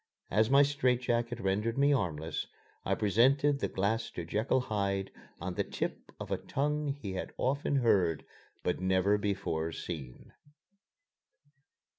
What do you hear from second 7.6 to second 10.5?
heard, but never before seen.